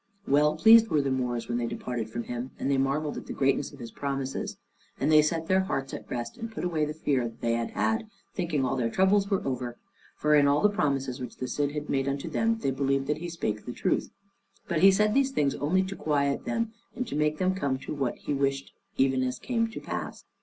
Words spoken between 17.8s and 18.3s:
what